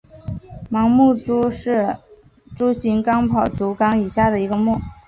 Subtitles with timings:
[0.67, 0.89] 盲
[1.23, 1.95] 蛛目是
[2.57, 4.79] 蛛形纲跑足亚纲以下的一个目。